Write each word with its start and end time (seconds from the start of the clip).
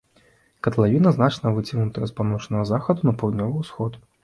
Катлавіна 0.67 1.11
значна 1.17 1.51
выцягнутая 1.59 2.05
з 2.13 2.17
паўночнага 2.21 2.67
захаду 2.73 3.01
на 3.11 3.17
паўднёвы 3.23 3.55
ўсход. 3.65 4.05